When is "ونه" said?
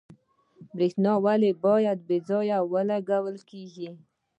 2.71-2.97